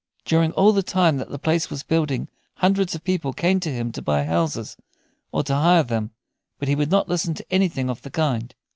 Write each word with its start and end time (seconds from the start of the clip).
During 0.25 0.51
all 0.53 0.73
the 0.73 0.81
time 0.81 1.17
that 1.17 1.29
the 1.29 1.37
place 1.37 1.69
was 1.69 1.83
building 1.83 2.27
hundreds 2.55 2.95
of 2.95 3.03
people 3.03 3.33
came 3.33 3.59
to 3.59 3.71
him 3.71 3.91
to 3.91 4.01
buy 4.01 4.23
houses, 4.23 4.75
or 5.31 5.43
to 5.43 5.53
hire 5.53 5.83
them, 5.83 6.09
but 6.57 6.67
he 6.67 6.73
would 6.73 6.89
not 6.89 7.07
listen 7.07 7.35
to 7.35 7.45
anything 7.53 7.87
of 7.87 8.01
the 8.01 8.09
kind. 8.09 8.55